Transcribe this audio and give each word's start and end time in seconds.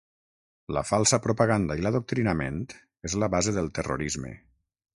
La 0.77 0.81
falsa 0.91 1.19
propaganda 1.25 1.77
i 1.81 1.85
l'adoctrinament 1.87 2.59
és 3.11 3.19
la 3.25 3.33
base 3.37 3.57
del 3.59 3.73
terrorisme. 3.79 4.37